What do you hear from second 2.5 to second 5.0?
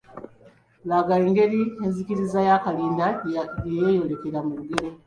Kalinda gye yeeyolekera mu lugero